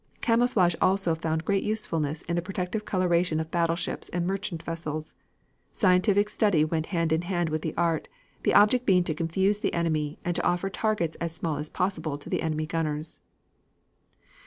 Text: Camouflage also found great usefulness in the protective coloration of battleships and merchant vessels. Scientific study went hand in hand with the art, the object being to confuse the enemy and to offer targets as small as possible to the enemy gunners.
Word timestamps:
Camouflage 0.19 0.73
also 0.81 1.13
found 1.13 1.45
great 1.45 1.63
usefulness 1.63 2.23
in 2.23 2.35
the 2.35 2.41
protective 2.41 2.85
coloration 2.85 3.39
of 3.39 3.51
battleships 3.51 4.09
and 4.09 4.25
merchant 4.25 4.63
vessels. 4.63 5.13
Scientific 5.73 6.27
study 6.27 6.65
went 6.65 6.87
hand 6.87 7.13
in 7.13 7.21
hand 7.21 7.49
with 7.49 7.61
the 7.61 7.75
art, 7.77 8.07
the 8.41 8.55
object 8.55 8.87
being 8.87 9.03
to 9.03 9.13
confuse 9.13 9.59
the 9.59 9.75
enemy 9.75 10.17
and 10.25 10.35
to 10.35 10.43
offer 10.43 10.71
targets 10.71 11.17
as 11.17 11.33
small 11.33 11.57
as 11.57 11.69
possible 11.69 12.17
to 12.17 12.31
the 12.31 12.41
enemy 12.41 12.65
gunners. 12.65 13.21